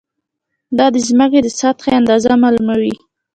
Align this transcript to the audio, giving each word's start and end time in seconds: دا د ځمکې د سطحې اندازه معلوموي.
دا 0.77 0.85
د 0.95 0.97
ځمکې 1.07 1.39
د 1.43 1.47
سطحې 1.59 1.91
اندازه 1.99 2.29
معلوموي. 2.43 2.95